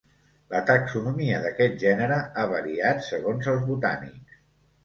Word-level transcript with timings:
La 0.53 0.59
taxonomia 0.69 1.41
d'aquest 1.43 1.77
gènere 1.83 2.17
ha 2.21 2.47
variat 2.57 3.07
segons 3.11 3.51
els 3.55 3.65
botànics. 3.71 4.43